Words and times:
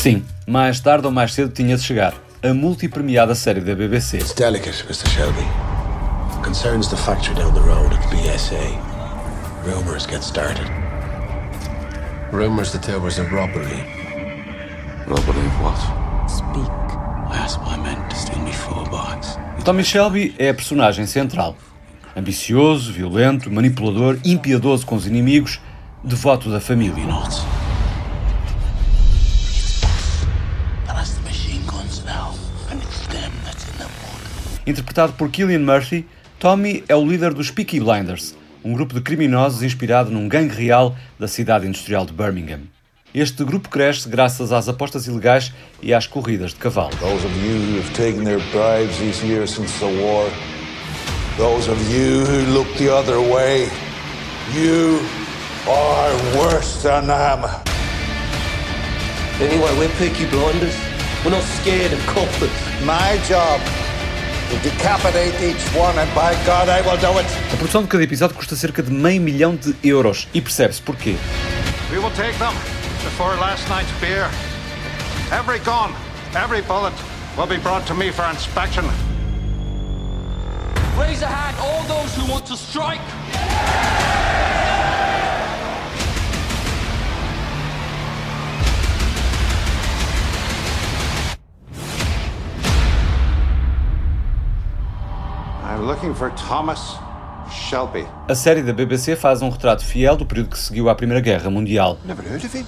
Sim, 0.00 0.24
mais 0.46 0.80
tarde 0.80 1.06
ou 1.06 1.12
mais 1.12 1.34
cedo 1.34 1.52
tinha 1.52 1.76
de 1.76 1.82
chegar. 1.82 2.14
A 2.42 2.54
multipremiada 2.54 3.34
série 3.34 3.60
da 3.60 3.74
BBC. 3.74 4.16
It's 4.16 4.32
delicate, 4.32 4.82
Mr. 4.88 5.06
Shelby. 5.10 5.46
Concerns 6.42 6.88
the 6.88 6.96
factory 6.96 7.34
down 7.34 7.52
the 7.52 7.60
road 7.60 7.92
at 7.92 8.00
the 8.08 8.16
BSA. 8.16 8.78
Rumors 9.66 10.06
get 10.06 10.22
started. 10.24 10.66
Rumors 12.32 12.72
that 12.72 12.80
there 12.86 12.98
was 12.98 13.18
a 13.18 13.24
robbery. 13.24 13.84
Robbery 15.06 15.44
of 15.44 15.60
what? 15.60 15.76
Speak. 16.30 16.70
I 17.28 17.36
asked 17.36 17.60
my 17.66 17.76
men 17.76 17.98
to 18.08 18.16
steal 18.16 18.42
me 18.42 18.52
four 18.52 18.88
bags. 18.88 19.36
Tommy 19.66 19.84
Shelby 19.84 20.34
é 20.38 20.48
a 20.48 20.54
personagem 20.54 21.04
central. 21.04 21.58
Ambicioso, 22.16 22.90
violento, 22.90 23.50
manipulador, 23.50 24.16
impiedoso 24.24 24.86
com 24.86 24.96
os 24.96 25.06
inimigos, 25.06 25.60
devoto 26.02 26.50
da 26.50 26.58
família. 26.58 27.04
Not. 27.04 27.49
Interpretado 34.66 35.14
por 35.14 35.30
Killian 35.30 35.60
Murphy, 35.60 36.06
Tommy 36.38 36.84
é 36.86 36.94
o 36.94 37.04
líder 37.04 37.32
dos 37.32 37.50
Peaky 37.50 37.80
Blinders, 37.80 38.34
um 38.62 38.74
grupo 38.74 38.94
de 38.94 39.00
criminosos 39.00 39.62
inspirado 39.62 40.10
num 40.10 40.28
gangue 40.28 40.54
real 40.54 40.94
da 41.18 41.26
cidade 41.26 41.66
industrial 41.66 42.04
de 42.04 42.12
Birmingham. 42.12 42.60
Este 43.14 43.42
grupo 43.42 43.70
cresce 43.70 44.08
graças 44.08 44.52
às 44.52 44.68
apostas 44.68 45.06
ilegais 45.06 45.52
e 45.82 45.94
às 45.94 46.06
corridas 46.06 46.50
de 46.52 46.56
cavalo. 46.56 46.90
Those 47.00 47.26
of 47.26 47.34
you 47.44 47.56
who 47.56 47.78
have 47.78 47.90
taken 47.94 48.22
their 48.22 48.38
bribes 48.52 48.98
these 48.98 49.24
years 49.26 49.50
since 49.50 49.72
the 49.78 49.86
war, 49.86 50.30
those 51.36 51.68
of 51.70 51.78
you 51.90 52.24
who 52.24 52.52
look 52.52 52.68
the 52.76 52.88
other 52.88 53.18
way, 53.18 53.68
you 54.54 55.00
are 55.66 56.38
worse 56.38 56.82
than 56.82 57.06
them. 57.06 57.44
Anyway, 59.40 59.72
we're 59.78 59.88
Peaky 59.98 60.26
Blinders. 60.26 60.76
We're 61.24 61.32
not 61.32 61.42
scared 61.42 61.92
of 61.92 62.06
coppers. 62.06 62.52
My 62.84 63.18
job 63.26 63.60
A 67.52 67.56
produção 67.56 67.82
de 67.82 67.88
cada 67.88 68.02
episódio 68.02 68.34
custa 68.34 68.56
cerca 68.56 68.82
de 68.82 68.90
meio 68.90 69.20
milhão 69.20 69.54
de 69.54 69.76
euros 69.84 70.26
e 70.34 70.40
percebe-se 70.40 70.82
porquê. 70.82 71.14
We 71.92 71.98
will 71.98 72.10
take 72.16 72.36
them 72.38 72.52
before 73.04 73.36
last 73.36 73.68
night's 73.68 73.92
beer. 74.00 74.28
Every 75.30 75.60
gun, 75.60 75.94
every 76.34 76.62
bullet 76.62 76.94
will 77.36 77.46
be 77.46 77.58
brought 77.58 77.86
to 77.86 77.94
me 77.94 78.10
for 78.10 78.28
inspection. 78.28 78.84
Raise 80.98 81.22
a 81.22 81.28
hand, 81.28 81.56
all 81.60 81.84
those 81.84 82.12
who 82.16 82.26
want 82.28 82.44
to 82.46 82.56
strike. 82.56 83.00
For 96.00 96.32
Thomas 96.32 96.98
Shelby. 97.50 98.06
A 98.26 98.34
série 98.34 98.62
da 98.62 98.72
BBC 98.72 99.16
faz 99.16 99.42
um 99.42 99.50
retrato 99.50 99.84
fiel 99.84 100.16
do 100.16 100.24
período 100.24 100.48
que 100.48 100.58
seguiu 100.58 100.88
à 100.88 100.94
Primeira 100.94 101.20
Guerra 101.20 101.50
Mundial. 101.50 101.98
Never 102.06 102.26
heard 102.26 102.42
of 102.42 102.56
him. 102.56 102.64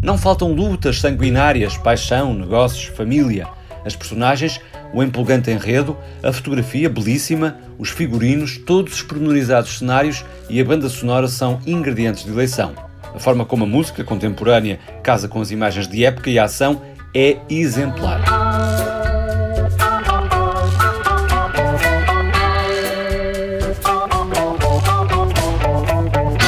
Não 0.00 0.16
faltam 0.16 0.52
lutas 0.52 1.00
sanguinárias, 1.00 1.76
paixão, 1.76 2.32
negócios, 2.32 2.84
família. 2.96 3.48
As 3.84 3.96
personagens, 3.96 4.60
o 4.94 5.02
empolgante 5.02 5.50
enredo, 5.50 5.96
a 6.22 6.32
fotografia 6.32 6.88
belíssima, 6.88 7.56
os 7.76 7.90
figurinos, 7.90 8.56
todos 8.56 8.94
os 8.94 9.02
pormenorizados 9.02 9.78
cenários 9.78 10.24
e 10.48 10.60
a 10.60 10.64
banda 10.64 10.88
sonora 10.88 11.26
são 11.26 11.58
ingredientes 11.66 12.24
de 12.24 12.30
eleição. 12.30 12.72
A 13.12 13.18
forma 13.18 13.44
como 13.44 13.64
a 13.64 13.68
música 13.68 14.04
contemporânea 14.04 14.78
casa 15.02 15.26
com 15.26 15.40
as 15.40 15.50
imagens 15.50 15.88
de 15.88 16.04
época 16.04 16.30
e 16.30 16.38
a 16.38 16.44
ação 16.44 16.80
é 17.12 17.36
exemplar. 17.50 18.95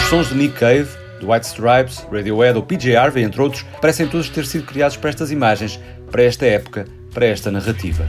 Sons 0.09 0.31
de 0.31 0.35
Nick 0.35 0.59
Cave, 0.59 0.89
do 1.21 1.31
White 1.31 1.47
Stripes, 1.47 2.07
Radiohead 2.11 2.57
ou 2.57 2.63
PJ 2.63 2.97
Harvey, 2.97 3.25
entre 3.25 3.43
outros, 3.43 3.63
parecem 3.79 4.09
todos 4.09 4.31
ter 4.31 4.47
sido 4.47 4.65
criados 4.65 4.97
para 4.97 5.11
estas 5.11 5.31
imagens, 5.31 5.79
para 6.11 6.23
esta 6.23 6.47
época, 6.47 6.87
para 7.13 7.27
esta 7.27 7.51
narrativa. 7.51 8.07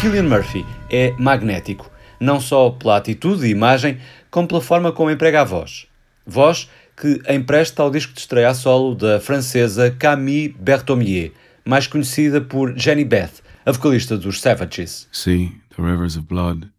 Killian 0.00 0.22
Murphy 0.22 0.64
é 0.90 1.12
magnético, 1.18 1.90
não 2.18 2.40
só 2.40 2.70
pela 2.70 2.96
atitude 2.96 3.46
e 3.46 3.50
imagem, 3.50 4.00
como 4.30 4.48
pela 4.48 4.62
forma 4.62 4.90
como 4.92 5.10
emprega 5.10 5.42
a 5.42 5.44
voz. 5.44 5.86
Voz 6.24 6.70
que 6.96 7.20
empresta 7.28 7.82
ao 7.82 7.90
disco 7.90 8.14
de 8.14 8.20
estreia 8.20 8.48
a 8.48 8.54
solo 8.54 8.94
da 8.94 9.20
francesa 9.20 9.90
Camille 9.90 10.56
Berthomier, 10.58 11.32
mais 11.66 11.86
conhecida 11.86 12.40
por 12.40 12.74
Jenny 12.78 13.04
Beth, 13.04 13.42
a 13.66 13.72
vocalista 13.72 14.16
dos 14.16 14.40
Savages. 14.40 15.06
See 15.12 15.52
the 15.76 15.82
rivers 15.82 16.16
of 16.16 16.26
blood, 16.26 16.70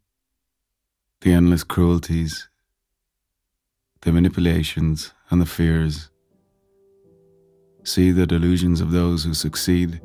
the 1.19 1.29
endless 1.29 1.63
cruelties, 1.63 2.49
the 4.01 4.11
manipulations 4.11 5.13
and 5.29 5.39
the 5.39 5.45
fears. 5.45 6.09
See 7.83 8.11
the 8.11 8.25
delusions 8.25 8.81
of 8.81 8.91
those 8.91 9.27
who 9.27 9.35
succeed, 9.35 10.01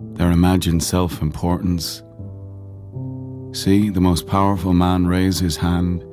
their 0.00 0.30
imagined 0.30 0.82
self 0.82 1.22
importance. 1.22 2.02
See 3.52 3.90
the 3.90 4.00
most 4.00 4.26
powerful 4.26 4.74
man 4.74 5.06
raise 5.06 5.38
his 5.38 5.56
hand 5.56 6.04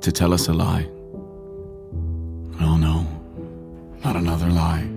to 0.00 0.10
tell 0.10 0.32
us 0.32 0.48
a 0.48 0.52
lie. 0.52 0.88
Oh 2.60 2.76
no, 2.76 3.06
not 4.04 4.16
another 4.16 4.48
lie. 4.48 4.88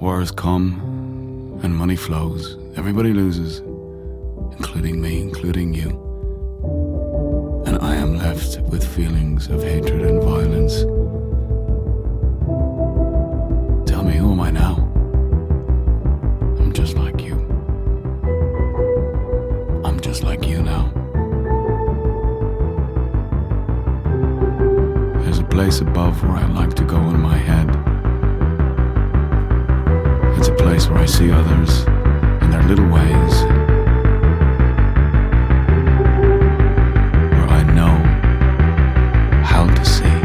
Wars 0.00 0.30
come 0.30 1.60
and 1.62 1.76
money 1.76 1.96
flows. 1.96 2.56
Everybody 2.76 3.12
loses, 3.12 3.58
including 4.58 5.00
me, 5.00 5.20
including 5.20 5.74
you. 5.74 5.90
And 7.66 7.78
I 7.78 7.96
am 7.96 8.16
left 8.16 8.60
with 8.70 8.86
feelings 8.86 9.48
of 9.48 9.62
hatred 9.62 10.02
and 10.02 10.22
violence. 10.22 10.84
Place 25.60 25.82
above 25.82 26.22
where 26.24 26.38
I 26.38 26.46
like 26.46 26.72
to 26.76 26.84
go 26.84 26.96
in 27.10 27.20
my 27.20 27.36
head. 27.36 27.68
It's 30.38 30.48
a 30.48 30.54
place 30.54 30.88
where 30.88 31.00
I 31.00 31.06
see 31.06 31.30
others 31.30 31.84
in 32.42 32.50
their 32.50 32.62
little 32.62 32.88
ways. 32.88 33.34
Where 37.36 37.50
I 37.50 37.62
know 37.76 37.94
how 39.44 39.66
to 39.66 39.84
see. 39.84 40.20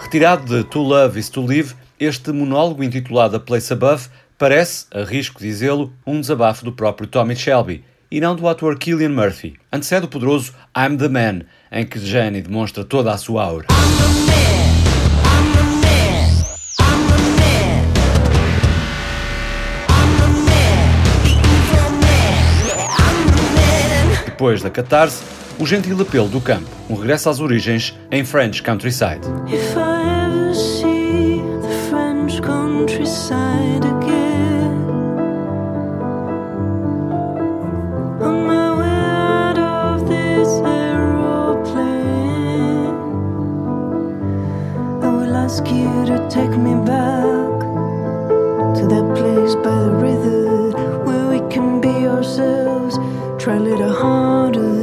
Retirado 0.00 0.44
de 0.44 0.64
To 0.64 0.80
Love 0.80 1.16
is 1.16 1.30
to 1.30 1.40
Live, 1.40 1.76
este 2.00 2.32
monólogo 2.32 2.82
intitulado 2.82 3.36
A 3.36 3.40
Place 3.40 3.72
Above 3.72 4.08
parece, 4.36 4.86
arrisco 4.92 5.38
dizê-lo, 5.38 5.92
um 6.04 6.20
desabafo 6.20 6.64
do 6.64 6.72
próprio 6.72 7.06
Tommy 7.06 7.36
Shelby 7.36 7.84
e 8.10 8.20
não 8.20 8.34
do 8.34 8.48
ator 8.48 8.76
Killian 8.78 9.10
Murphy. 9.10 9.56
Antecede 9.70 10.06
o 10.06 10.08
poderoso 10.08 10.52
I'm 10.76 10.96
the 10.96 11.08
Man, 11.08 11.42
em 11.70 11.84
que 11.84 11.98
Jenny 11.98 12.40
demonstra 12.40 12.84
toda 12.84 13.12
a 13.12 13.18
sua 13.18 13.44
aura. 13.44 13.77
Depois 24.24 24.62
da 24.62 24.70
catarse, 24.70 25.22
o 25.58 25.66
gentil 25.66 26.00
apelo 26.00 26.28
do 26.28 26.40
campo, 26.40 26.68
um 26.88 26.94
regresso 26.94 27.28
às 27.28 27.40
origens 27.40 27.98
em 28.10 28.24
French 28.24 28.62
Countryside. 28.62 29.20
You 45.70 46.06
to 46.06 46.28
take 46.30 46.50
me 46.56 46.74
back 46.84 47.60
to 48.78 48.86
that 48.86 49.06
place 49.16 49.54
by 49.56 49.78
the 49.84 49.90
river 49.90 50.70
where 51.04 51.28
we 51.28 51.40
can 51.52 51.80
be 51.80 52.06
ourselves. 52.06 52.96
Try 53.42 53.56
a 53.56 53.60
little 53.60 53.92
harder. 53.92 54.77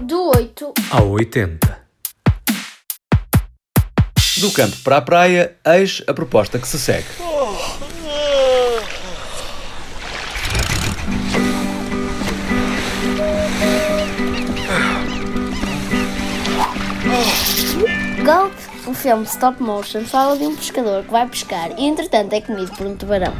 Do 0.00 0.30
8 0.36 0.72
ao 0.90 1.08
80. 1.10 1.78
Do 4.38 4.50
campo 4.52 4.76
para 4.84 4.98
a 4.98 5.02
praia, 5.02 5.56
eis 5.64 6.02
a 6.06 6.14
proposta 6.14 6.58
que 6.58 6.68
se 6.68 6.78
segue. 6.78 7.06
Gulp, 18.26 18.52
o 18.88 18.92
filme 18.92 19.22
stop 19.22 19.62
motion, 19.62 20.04
fala 20.04 20.36
de 20.36 20.44
um 20.44 20.56
pescador 20.56 21.04
que 21.04 21.12
vai 21.12 21.28
pescar 21.28 21.70
e 21.78 21.86
entretanto 21.86 22.32
é 22.32 22.40
comido 22.40 22.72
por 22.76 22.84
um 22.84 22.96
tubarão. 22.96 23.32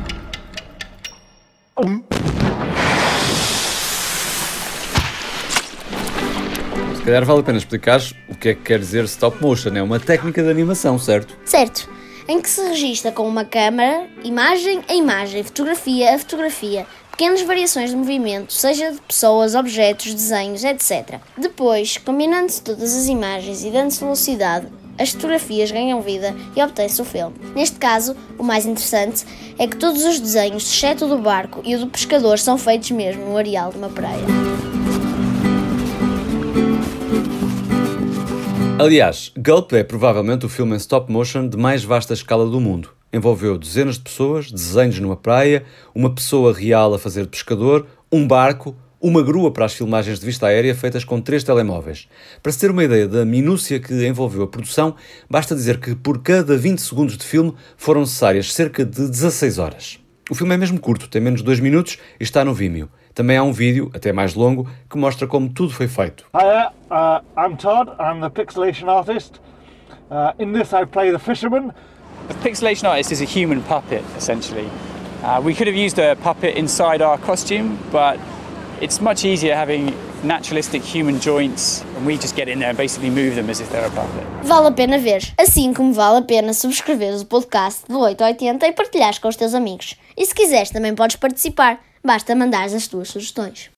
Se 6.95 7.03
calhar 7.03 7.25
vale 7.25 7.41
a 7.41 7.43
pena 7.43 7.59
explicar 7.59 8.01
o 8.29 8.37
que 8.37 8.51
é 8.51 8.55
que 8.55 8.63
quer 8.63 8.79
dizer 8.79 9.03
stop 9.07 9.43
motion. 9.43 9.75
É 9.75 9.83
uma 9.83 9.99
técnica 9.99 10.41
de 10.41 10.51
animação, 10.51 11.01
certo? 11.01 11.37
Certo, 11.45 11.91
em 12.29 12.41
que 12.41 12.49
se 12.49 12.63
registra 12.63 13.11
com 13.11 13.27
uma 13.27 13.45
câmara, 13.45 14.07
imagem 14.23 14.85
a 14.89 14.95
imagem, 14.95 15.43
fotografia 15.43 16.15
a 16.15 16.19
fotografia, 16.21 16.87
pequenas 17.17 17.41
variações 17.41 17.89
de 17.89 17.97
movimento, 17.97 18.53
seja 18.53 18.93
de 18.93 19.01
pessoas, 19.01 19.55
objetos, 19.55 20.13
desenhos, 20.13 20.63
etc. 20.63 21.19
Depois, 21.39 21.97
combinando-se 21.97 22.61
todas 22.61 22.95
as 22.95 23.07
imagens 23.07 23.65
e 23.65 23.71
dando-se 23.71 24.01
velocidade, 24.01 24.67
as 24.99 25.13
fotografias 25.13 25.71
ganham 25.71 26.03
vida 26.03 26.35
e 26.55 26.63
obtém-se 26.63 27.01
o 27.01 27.07
filme. 27.07 27.35
Neste 27.55 27.79
caso, 27.79 28.15
o 28.39 28.43
mais 28.43 28.67
interessante 28.67 29.25
é 29.59 29.67
que 29.67 29.79
todos 29.79 30.05
os 30.05 30.21
desenhos, 30.21 30.71
exceto 30.71 31.07
o 31.07 31.09
do 31.09 31.17
barco 31.17 31.63
e 31.65 31.75
o 31.75 31.79
do 31.79 31.87
pescador, 31.87 32.39
são 32.39 32.59
feitos 32.59 32.91
mesmo 32.91 33.25
no 33.25 33.39
areal 33.39 33.71
de 33.71 33.79
uma 33.79 33.89
praia. 33.89 34.25
Aliás, 38.79 39.33
Gulp 39.39 39.73
é 39.73 39.83
provavelmente 39.83 40.45
o 40.45 40.51
filme 40.51 40.75
em 40.75 40.77
stop 40.77 41.11
motion 41.11 41.49
de 41.49 41.57
mais 41.57 41.83
vasta 41.83 42.13
escala 42.13 42.45
do 42.45 42.61
mundo. 42.61 42.91
Envolveu 43.17 43.57
dezenas 43.57 43.95
de 43.95 44.03
pessoas, 44.03 44.53
desenhos 44.53 45.01
numa 45.01 45.17
praia, 45.17 45.65
uma 45.95 46.15
pessoa 46.15 46.53
real 46.53 46.93
a 46.93 46.99
fazer 46.99 47.23
de 47.23 47.29
pescador, 47.29 47.87
um 48.13 48.29
barco, 48.29 48.77
uma 49.01 49.23
grua 49.23 49.51
para 49.51 49.65
as 49.65 49.73
filmagens 49.73 50.21
de 50.21 50.27
vista 50.27 50.49
aérea 50.49 50.75
feitas 50.75 51.03
com 51.03 51.19
três 51.19 51.43
telemóveis. 51.43 52.11
Para 52.43 52.53
se 52.53 52.59
ter 52.59 52.71
uma 52.71 52.85
ideia 52.85 53.09
da 53.09 53.25
minúcia 53.25 53.81
que 53.81 54.07
envolveu 54.07 54.43
a 54.43 54.47
produção, 54.47 54.97
basta 55.31 55.55
dizer 55.55 55.81
que 55.81 55.95
por 55.95 56.23
cada 56.23 56.59
20 56.59 56.79
segundos 56.79 57.17
de 57.17 57.25
filme 57.25 57.55
foram 57.79 58.03
necessárias 58.03 58.53
cerca 58.53 58.85
de 58.85 59.09
16 59.09 59.59
horas. 59.59 59.99
O 60.31 60.35
filme 60.35 60.53
é 60.53 60.59
mesmo 60.59 60.79
curto, 60.79 61.09
tem 61.09 61.23
menos 61.23 61.41
de 61.41 61.47
2 61.47 61.59
minutos 61.61 61.97
e 62.21 62.23
está 62.23 62.45
no 62.45 62.53
Vimeo. 62.53 62.91
Também 63.15 63.39
há 63.39 63.43
um 63.43 63.53
vídeo, 63.53 63.91
até 63.95 64.13
mais 64.13 64.35
longo, 64.35 64.69
que 64.91 64.99
mostra 64.99 65.27
como 65.27 65.49
tudo 65.49 65.73
foi 65.73 65.89
feito. 65.89 66.27
Hiya, 66.35 66.71
uh, 66.91 67.25
I'm 67.41 67.57
Todd. 67.57 67.93
I'm 67.99 68.21
the 68.21 68.29
pixelation 68.29 68.91
artist. 68.91 69.41
Uh, 70.11 70.35
in 70.39 70.53
this, 70.53 70.75
I 70.75 70.85
play 70.85 71.11
the 71.11 71.19
fisherman. 71.19 71.73
The 72.29 72.35
pixelation 72.35 72.89
artist 72.89 73.13
is 73.13 73.21
a 73.21 73.25
human 73.25 73.63
puppet, 73.63 74.05
essentially. 74.17 74.69
Uh, 75.23 75.41
we 75.45 75.55
could 75.55 75.67
have 75.67 75.77
used 75.77 75.99
a 75.99 76.17
puppet 76.17 76.57
inside 76.57 77.01
our 77.01 77.19
costume, 77.19 77.79
but 77.91 78.19
it's 78.81 79.01
much 79.01 79.25
easier 79.25 79.55
having 79.55 79.95
naturalistic 80.23 80.83
human 80.83 81.21
joints, 81.21 81.85
and 81.97 82.07
we 82.07 82.17
just 82.17 82.37
get 82.37 82.49
in 82.49 82.59
there 82.59 82.71
and 82.71 82.77
basically 82.77 83.11
move 83.11 83.35
them 83.35 83.49
as 83.49 83.61
if 83.61 83.71
they're 83.71 83.87
a 83.87 83.91
puppet. 83.91 84.25
Vale 84.43 84.67
a 84.67 84.73
pena 84.73 84.99
ver, 84.99 85.23
assim 85.39 85.73
como 85.73 85.93
vale 85.93 86.19
a 86.19 86.23
pena 86.23 86.53
subscreveres 86.53 87.23
o 87.23 87.27
podcast 87.27 87.85
do 87.89 88.01
8 88.01 88.21
ao 88.23 88.29
80 88.29 88.67
e 88.67 88.73
partilhares 88.73 89.19
com 89.19 89.29
os 89.29 89.37
teus 89.37 89.55
amigos. 89.55 89.95
E 90.17 90.27
se 90.27 90.35
quiseres 90.35 90.71
também 90.71 90.95
podes 90.95 91.17
participar, 91.17 91.81
basta 92.05 92.35
mandares 92.35 92.75
as 92.75 92.87
tuas 92.87 93.09
sugestões. 93.09 93.71